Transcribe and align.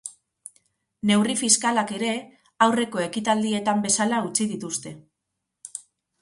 Neurri 1.09 1.35
fiskalak 1.41 1.93
ere, 1.97 2.13
aurreko 2.67 3.03
ekitaldietan 3.09 3.85
bezala 3.85 4.23
utzi 4.31 4.49
dituzte. 4.55 4.95